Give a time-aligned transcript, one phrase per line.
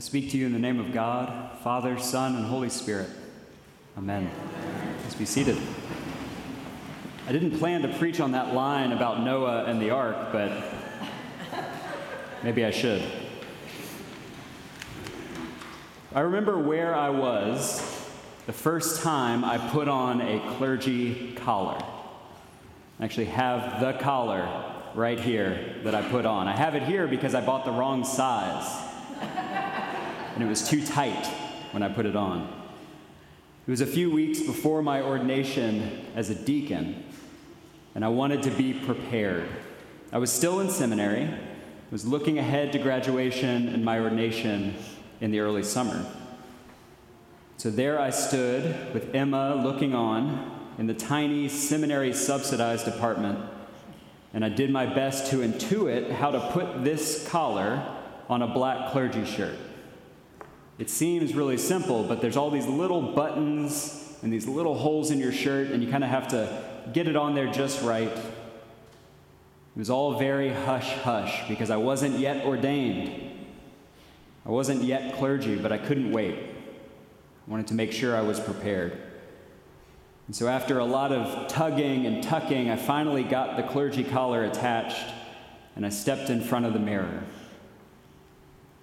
[0.00, 3.10] speak to you in the name of God, Father, Son, and Holy Spirit.
[3.98, 4.30] Amen.
[5.02, 5.58] Let's be seated.
[7.28, 10.50] I didn't plan to preach on that line about Noah and the ark, but
[12.42, 13.02] maybe I should.
[16.14, 17.80] I remember where I was
[18.46, 21.78] the first time I put on a clergy collar.
[22.98, 24.48] I actually have the collar
[24.94, 26.48] right here that I put on.
[26.48, 28.89] I have it here because I bought the wrong size
[30.40, 31.26] and it was too tight
[31.72, 32.50] when I put it on.
[33.66, 37.04] It was a few weeks before my ordination as a deacon,
[37.94, 39.46] and I wanted to be prepared.
[40.10, 41.28] I was still in seminary,
[41.90, 44.76] was looking ahead to graduation and my ordination
[45.20, 46.06] in the early summer.
[47.58, 53.40] So there I stood with Emma looking on in the tiny seminary subsidized apartment,
[54.32, 57.86] and I did my best to intuit how to put this collar
[58.30, 59.56] on a black clergy shirt.
[60.80, 65.18] It seems really simple, but there's all these little buttons and these little holes in
[65.18, 66.64] your shirt, and you kind of have to
[66.94, 68.08] get it on there just right.
[68.08, 73.30] It was all very hush hush because I wasn't yet ordained.
[74.46, 76.38] I wasn't yet clergy, but I couldn't wait.
[76.38, 78.96] I wanted to make sure I was prepared.
[80.28, 84.44] And so, after a lot of tugging and tucking, I finally got the clergy collar
[84.44, 85.12] attached
[85.76, 87.22] and I stepped in front of the mirror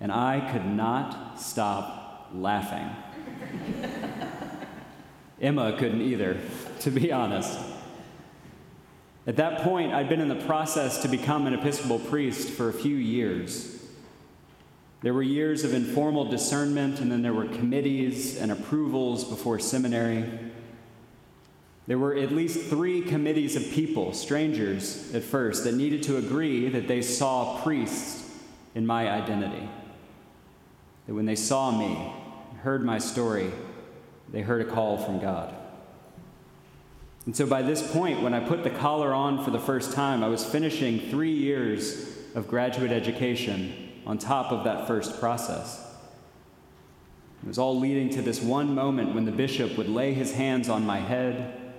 [0.00, 2.90] and I could not stop laughing.
[5.40, 6.38] Emma couldn't either,
[6.80, 7.58] to be honest.
[9.26, 12.72] At that point, I'd been in the process to become an Episcopal priest for a
[12.72, 13.72] few years.
[15.02, 20.24] There were years of informal discernment, and then there were committees and approvals before seminary.
[21.86, 26.68] There were at least three committees of people, strangers at first, that needed to agree
[26.68, 28.30] that they saw priests
[28.74, 29.68] in my identity
[31.06, 32.12] that when they saw me,
[32.62, 33.50] heard my story,
[34.32, 35.54] they heard a call from God.
[37.26, 40.22] And so by this point, when I put the collar on for the first time,
[40.22, 45.82] I was finishing three years of graduate education on top of that first process.
[47.42, 50.68] It was all leading to this one moment when the bishop would lay his hands
[50.68, 51.74] on my head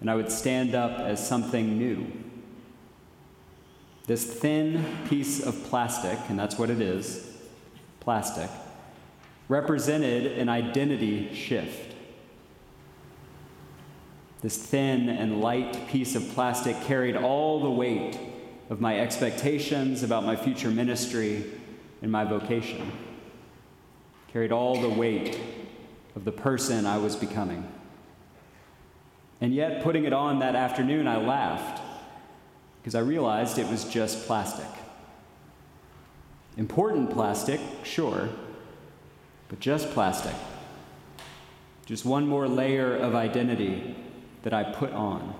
[0.00, 2.06] and I would stand up as something new.
[4.06, 7.30] This thin piece of plastic, and that's what it is
[8.00, 8.50] plastic,
[9.48, 11.94] represented an identity shift.
[14.40, 18.18] This thin and light piece of plastic carried all the weight
[18.70, 21.44] of my expectations about my future ministry
[22.02, 22.92] and my vocation,
[24.32, 25.38] carried all the weight
[26.16, 27.66] of the person I was becoming.
[29.40, 31.82] And yet, putting it on that afternoon, I laughed
[32.80, 34.68] because I realized it was just plastic.
[36.56, 38.28] Important plastic, sure,
[39.48, 40.34] but just plastic.
[41.86, 43.94] Just one more layer of identity
[44.42, 45.34] that I put on.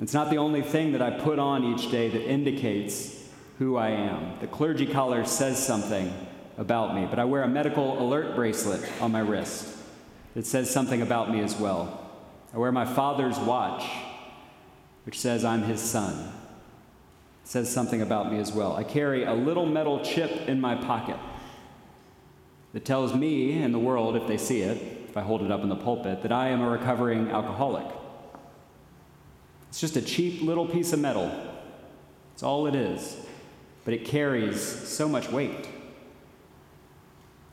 [0.00, 3.28] It's not the only thing that I put on each day that indicates
[3.58, 4.38] who I am.
[4.40, 6.12] The clergy collar says something
[6.58, 9.68] about me, but I wear a medical alert bracelet on my wrist
[10.34, 12.10] that says something about me as well.
[12.52, 13.88] I wear my father's watch,
[15.04, 16.32] which says I'm his son.
[17.44, 18.74] It says something about me as well.
[18.74, 21.16] I carry a little metal chip in my pocket
[22.74, 25.62] that tells me and the world, if they see it, if I hold it up
[25.62, 27.86] in the pulpit, that I am a recovering alcoholic.
[29.68, 31.32] It's just a cheap little piece of metal.
[32.34, 33.16] It's all it is.
[33.84, 35.68] But it carries so much weight.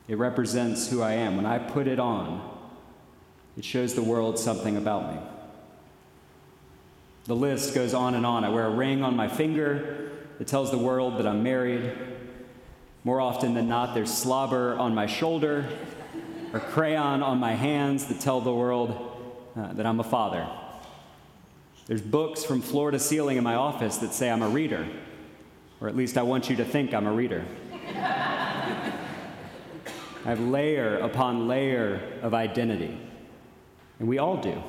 [0.08, 1.36] It represents who I am.
[1.36, 2.58] When I put it on,
[3.56, 5.20] it shows the world something about me.
[7.26, 8.44] The list goes on and on.
[8.44, 10.10] I wear a ring on my finger
[10.40, 11.92] It tells the world that I'm married.
[13.04, 15.68] More often than not, there's slobber on my shoulder
[16.52, 19.18] or crayon on my hands that tell the world
[19.56, 20.46] uh, that I'm a father.
[21.86, 24.86] There's books from floor to ceiling in my office that say I'm a reader,
[25.80, 27.44] or at least I want you to think I'm a reader.
[30.24, 32.96] I have layer upon layer of identity,
[33.98, 34.62] and we all do.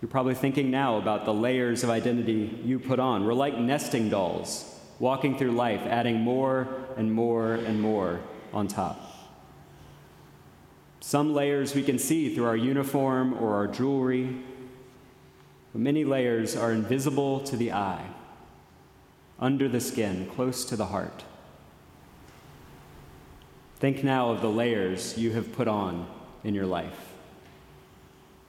[0.00, 3.24] You're probably thinking now about the layers of identity you put on.
[3.24, 8.20] We're like nesting dolls walking through life, adding more and more and more
[8.52, 9.00] on top.
[11.00, 14.36] Some layers we can see through our uniform or our jewelry,
[15.72, 18.06] but many layers are invisible to the eye,
[19.38, 21.24] under the skin, close to the heart.
[23.76, 26.08] Think now of the layers you have put on
[26.42, 27.12] in your life,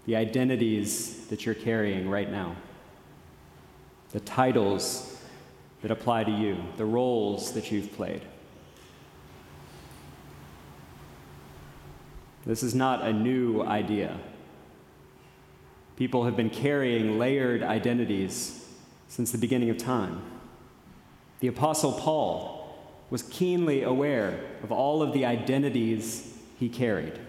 [0.05, 2.55] the identities that you're carrying right now,
[4.11, 5.14] the titles
[5.85, 8.23] that apply to you, the roles that you've played.
[12.43, 14.17] This is not a new idea.
[15.95, 18.67] People have been carrying layered identities
[19.09, 20.23] since the beginning of time.
[21.39, 22.75] The Apostle Paul
[23.11, 27.19] was keenly aware of all of the identities he carried.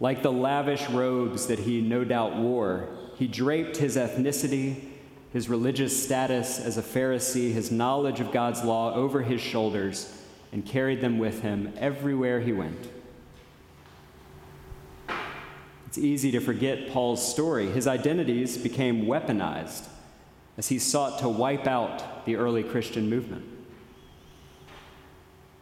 [0.00, 4.93] Like the lavish robes that he no doubt wore, he draped his ethnicity
[5.34, 10.16] his religious status as a Pharisee, his knowledge of God's law over his shoulders,
[10.52, 12.88] and carried them with him everywhere he went.
[15.88, 17.66] It's easy to forget Paul's story.
[17.66, 19.88] His identities became weaponized
[20.56, 23.44] as he sought to wipe out the early Christian movement.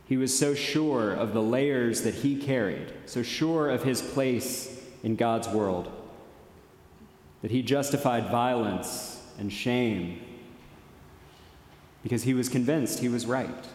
[0.07, 4.85] He was so sure of the layers that he carried, so sure of his place
[5.03, 5.91] in God's world,
[7.41, 10.21] that he justified violence and shame
[12.05, 13.67] because he was convinced he was right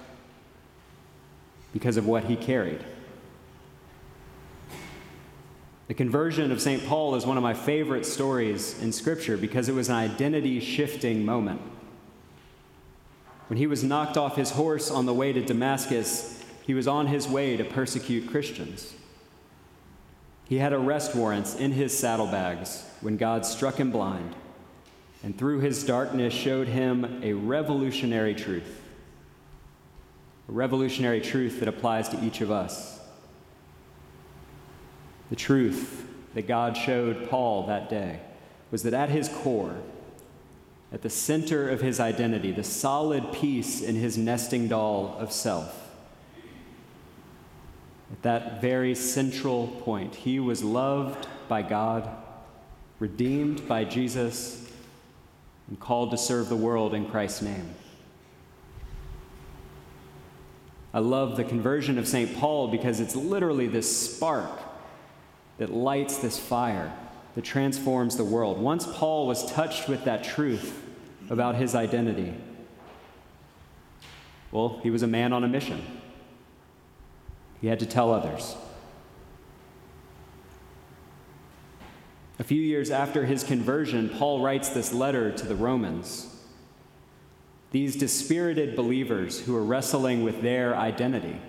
[1.74, 2.82] because of what he carried.
[5.90, 6.86] The conversion of St.
[6.86, 11.26] Paul is one of my favorite stories in Scripture because it was an identity shifting
[11.26, 11.60] moment.
[13.48, 17.08] When he was knocked off his horse on the way to Damascus, he was on
[17.08, 18.94] his way to persecute Christians.
[20.46, 24.34] He had arrest warrants in his saddlebags when God struck him blind
[25.28, 28.82] and through his darkness showed him a revolutionary truth.
[30.48, 33.02] A revolutionary truth that applies to each of us.
[35.30, 38.22] The truth that God showed Paul that day
[38.72, 39.76] was that at his core,
[40.94, 45.90] at the center of his identity, the solid piece in his nesting doll of self,
[48.14, 52.10] at that very central point, he was loved by God,
[53.02, 54.64] redeemed by Jesus,
[55.68, 57.76] and called to serve the world in Christ's name.
[60.94, 62.38] I love the conversion of St.
[62.38, 64.50] Paul because it's literally this spark
[65.58, 66.92] that lights this fire
[67.36, 68.58] that transforms the world.
[68.58, 70.82] Once Paul was touched with that truth
[71.30, 72.34] about his identity,
[74.52, 75.86] well, he was a man on a mission.
[77.62, 78.56] He had to tell others.
[82.40, 86.34] A few years after his conversion, Paul writes this letter to the Romans.
[87.72, 91.42] These dispirited believers who are wrestling with their identity.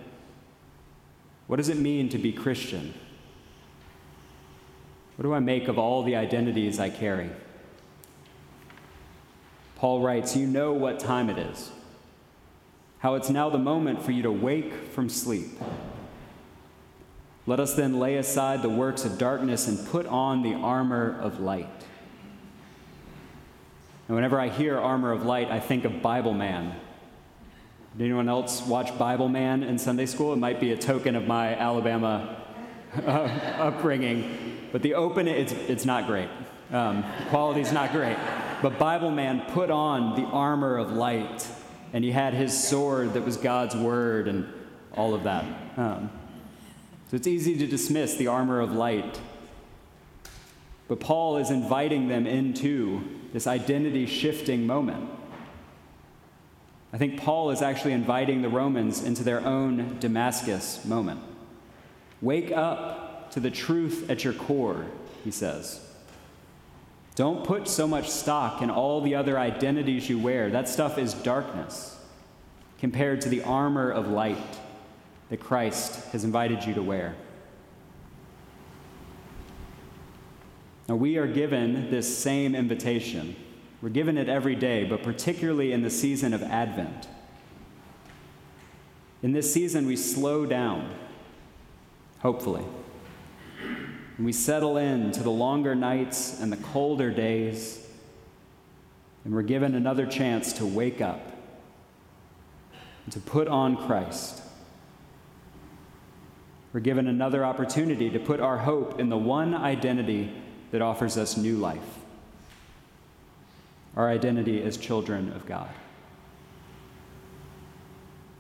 [1.46, 2.94] What does it mean to be Christian?
[5.16, 7.30] What do I make of all the identities I carry?
[9.76, 11.70] Paul writes, You know what time it is,
[13.00, 15.48] how it's now the moment for you to wake from sleep.
[17.48, 21.40] Let us then lay aside the works of darkness and put on the armor of
[21.40, 21.70] light.
[24.06, 26.78] And whenever I hear armor of light, I think of Bible Man.
[27.96, 30.34] Did anyone else watch Bible Man in Sunday school?
[30.34, 32.36] It might be a token of my Alabama
[32.94, 33.10] uh,
[33.58, 34.68] upbringing.
[34.70, 36.28] But the open, it's, it's not great.
[36.70, 38.18] Um, quality's not great.
[38.60, 41.48] But Bible man put on the armor of light,
[41.94, 44.46] and he had his sword that was God's word and
[44.92, 45.46] all of that.
[45.78, 46.10] Um,
[47.10, 49.18] so it's easy to dismiss the armor of light.
[50.88, 53.02] But Paul is inviting them into
[53.32, 55.10] this identity shifting moment.
[56.92, 61.20] I think Paul is actually inviting the Romans into their own Damascus moment.
[62.20, 64.86] Wake up to the truth at your core,
[65.24, 65.80] he says.
[67.14, 70.50] Don't put so much stock in all the other identities you wear.
[70.50, 71.98] That stuff is darkness
[72.78, 74.57] compared to the armor of light
[75.30, 77.14] that Christ has invited you to wear.
[80.88, 83.36] Now, we are given this same invitation.
[83.82, 87.08] We're given it every day, but particularly in the season of Advent.
[89.22, 90.94] In this season, we slow down,
[92.20, 92.64] hopefully
[94.18, 97.86] and we settle in to the longer nights and the colder days,
[99.24, 101.20] and we're given another chance to wake up
[103.04, 104.42] and to put on Christ.
[106.72, 110.32] We're given another opportunity to put our hope in the one identity
[110.70, 111.98] that offers us new life
[113.98, 115.68] our identity as children of God.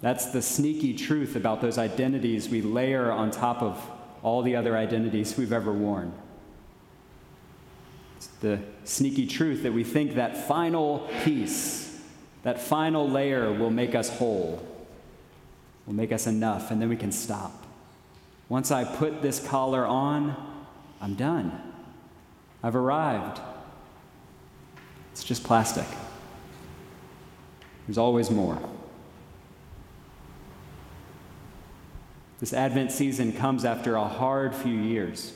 [0.00, 3.90] That's the sneaky truth about those identities we layer on top of
[4.22, 6.12] all the other identities we've ever worn.
[8.16, 12.00] It's the sneaky truth that we think that final piece,
[12.44, 14.64] that final layer will make us whole,
[15.86, 17.64] will make us enough, and then we can stop.
[18.48, 20.36] Once I put this collar on,
[21.00, 21.60] I'm done.
[22.62, 23.40] I've arrived.
[25.12, 25.86] It's just plastic.
[27.86, 28.58] There's always more.
[32.40, 35.32] This Advent season comes after a hard few years.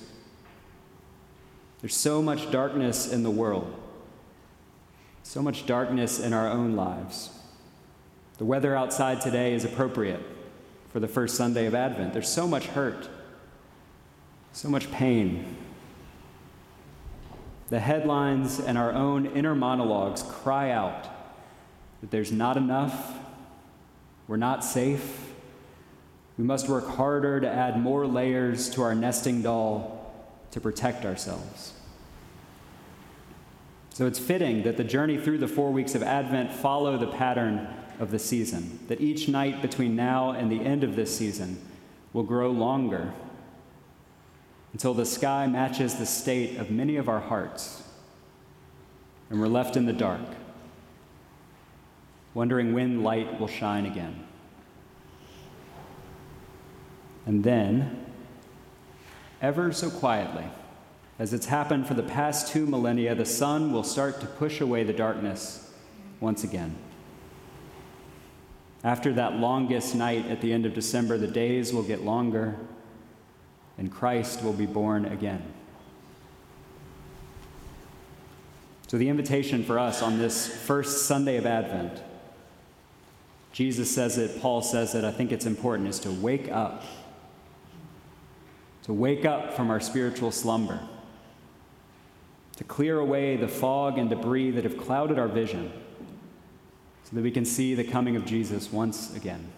[1.80, 3.74] There's so much darkness in the world,
[5.24, 7.30] so much darkness in our own lives.
[8.38, 10.20] The weather outside today is appropriate
[10.92, 12.12] for the first Sunday of Advent.
[12.12, 13.08] There's so much hurt,
[14.52, 15.56] so much pain.
[17.70, 21.08] The headlines and our own inner monologues cry out
[22.02, 23.14] that there's not enough,
[24.28, 25.30] we're not safe,
[26.36, 30.12] we must work harder to add more layers to our nesting doll
[30.50, 31.72] to protect ourselves.
[33.90, 37.68] So it's fitting that the journey through the four weeks of Advent follow the pattern
[37.98, 41.60] of the season, that each night between now and the end of this season
[42.12, 43.12] will grow longer
[44.72, 47.82] until the sky matches the state of many of our hearts
[49.32, 50.20] and we're left in the dark,
[52.34, 54.26] wondering when light will shine again.
[57.24, 58.04] And then,
[59.40, 60.44] ever so quietly,
[61.18, 64.84] as it's happened for the past two millennia, the sun will start to push away
[64.84, 65.72] the darkness
[66.20, 66.76] once again.
[68.84, 72.56] After that longest night at the end of December, the days will get longer
[73.78, 75.42] and Christ will be born again.
[78.88, 82.02] So, the invitation for us on this first Sunday of Advent,
[83.52, 86.84] Jesus says it, Paul says it, I think it's important, is to wake up
[88.82, 90.80] to wake up from our spiritual slumber,
[92.56, 95.72] to clear away the fog and debris that have clouded our vision,
[97.12, 99.52] so that we can see the coming of Jesus once again.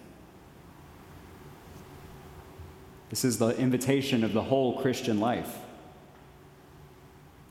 [3.10, 5.58] This is the invitation of the whole Christian life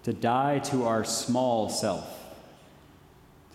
[0.03, 2.35] to die to our small self,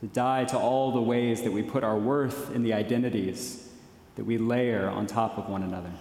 [0.01, 3.69] to die to all the ways that we put our worth in the identities
[4.17, 5.93] that we layer on top of one another.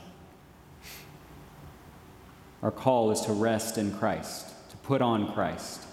[2.63, 5.84] Our call is to rest in Christ, to put on Christ,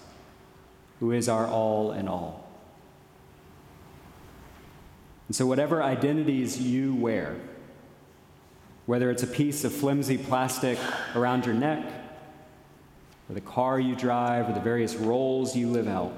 [1.01, 2.44] who is our all in all.
[5.27, 7.35] And so, whatever identities you wear,
[8.85, 10.77] whether it's a piece of flimsy plastic
[11.15, 11.83] around your neck,
[13.27, 16.13] or the car you drive, or the various roles you live out,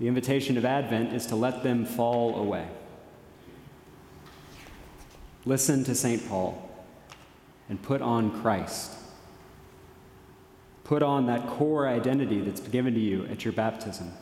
[0.00, 2.66] the invitation of Advent is to let them fall away.
[5.44, 6.28] Listen to St.
[6.28, 6.70] Paul
[7.68, 8.92] and put on Christ.
[10.84, 14.12] Put on that core identity that's given to you at your baptism.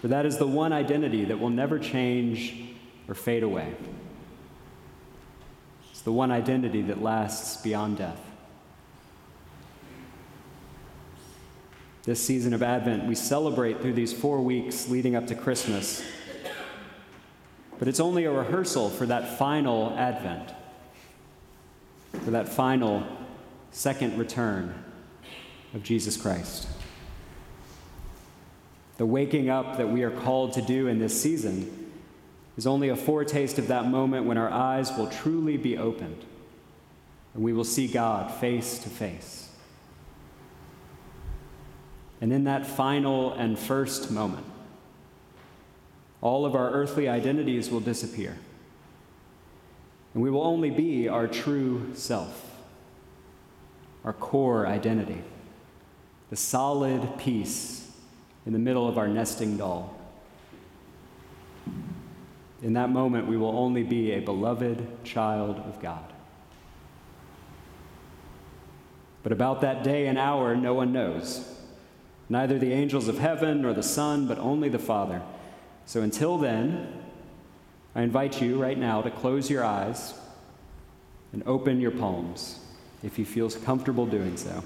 [0.00, 2.70] For that is the one identity that will never change
[3.08, 3.74] or fade away.
[5.90, 8.20] It's the one identity that lasts beyond death.
[12.04, 16.04] This season of Advent, we celebrate through these four weeks leading up to Christmas.
[17.78, 20.52] But it's only a rehearsal for that final Advent
[22.24, 23.04] for that final
[23.70, 24.74] second return
[25.74, 26.66] of Jesus Christ.
[28.96, 31.92] The waking up that we are called to do in this season
[32.56, 36.24] is only a foretaste of that moment when our eyes will truly be opened
[37.34, 39.50] and we will see God face to face.
[42.20, 44.46] And in that final and first moment,
[46.22, 48.38] all of our earthly identities will disappear
[50.16, 52.50] and we will only be our true self,
[54.02, 55.20] our core identity,
[56.30, 57.85] the solid piece
[58.46, 59.94] in the middle of our nesting doll.
[62.62, 66.12] In that moment, we will only be a beloved child of God.
[69.22, 71.52] But about that day and hour, no one knows.
[72.28, 75.20] Neither the angels of heaven nor the Son, but only the Father.
[75.84, 76.92] So until then,
[77.94, 80.14] I invite you right now to close your eyes
[81.32, 82.60] and open your palms
[83.02, 84.62] if you feel comfortable doing so.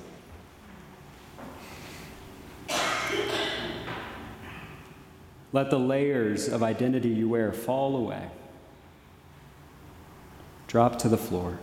[5.53, 8.29] Let the layers of identity you wear fall away.
[10.67, 11.59] Drop to the floor.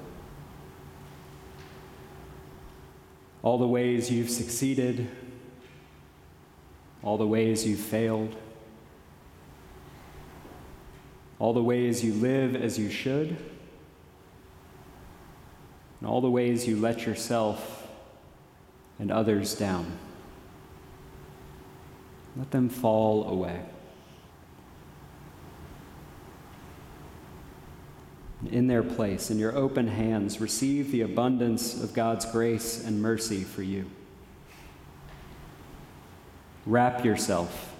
[3.43, 5.07] All the ways you've succeeded,
[7.01, 8.35] all the ways you've failed
[11.39, 13.29] all the ways you live as you should,
[15.99, 17.87] and all the ways you let yourself
[18.99, 19.97] and others down.
[22.35, 23.61] Let them fall away.
[28.51, 33.43] In their place, in your open hands, receive the abundance of God's grace and mercy
[33.43, 33.89] for you.
[36.65, 37.73] Wrap yourself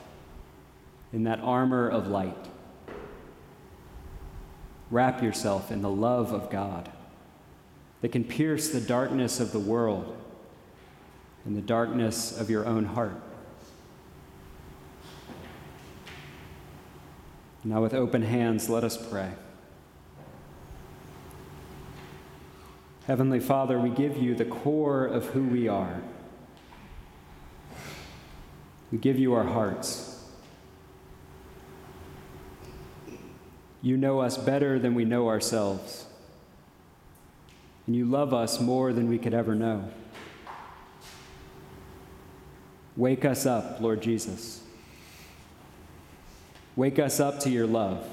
[1.14, 2.48] in that armor of light
[4.90, 6.90] wrap yourself in the love of God
[8.02, 10.16] that can pierce the darkness of the world
[11.46, 13.20] and the darkness of your own heart.
[17.64, 19.32] Now, with open hands, let us pray.
[23.08, 26.02] Heavenly Father, we give you the core of who we are.
[28.92, 30.26] We give you our hearts.
[33.82, 36.06] You know us better than we know ourselves.
[37.86, 39.90] And you love us more than we could ever know.
[42.98, 44.64] Wake us up, Lord Jesus.
[46.76, 48.06] Wake us up to your love.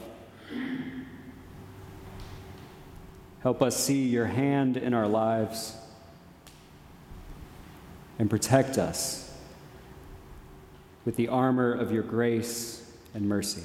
[3.44, 5.76] Help us see your hand in our lives
[8.18, 9.30] and protect us
[11.04, 13.62] with the armor of your grace and mercy.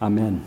[0.00, 0.46] Amen.